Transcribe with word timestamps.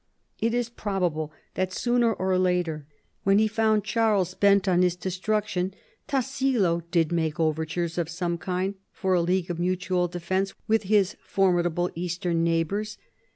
It 0.39 0.55
is 0.55 0.67
probable 0.67 1.31
that, 1.53 1.71
sooner 1.71 2.11
or 2.11 2.39
later, 2.39 2.87
when 3.21 3.37
he 3.37 3.47
found 3.47 3.83
Charles 3.83 4.33
bent 4.33 4.67
on 4.67 4.81
his 4.81 4.95
de 4.95 5.11
struction, 5.11 5.75
Tassilo 6.07 6.81
did 6.89 7.11
make 7.11 7.39
overtures 7.39 7.99
of 7.99 8.09
some 8.09 8.39
kind 8.39 8.73
for 8.91 9.13
a 9.13 9.21
league 9.21 9.51
of 9.51 9.59
mutual 9.59 10.07
defence 10.07 10.55
with 10.67 10.81
his 10.89 11.15
formidable 11.23 11.91
eastern 11.93 12.43
neighbors. 12.43 12.97